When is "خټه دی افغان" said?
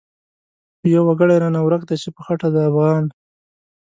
2.25-3.05